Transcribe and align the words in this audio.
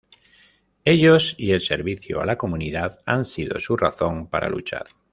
Ellos, 0.83 1.35
y 1.37 1.51
el 1.51 1.61
servicio 1.61 2.21
a 2.21 2.25
la 2.25 2.35
comunidad, 2.35 3.03
han 3.05 3.23
sido 3.23 3.59
su 3.59 3.77
razón 3.77 4.25
para 4.25 4.49
luchar. 4.49 4.87